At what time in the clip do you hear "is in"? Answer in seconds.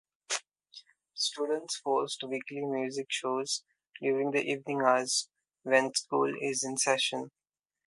6.41-6.77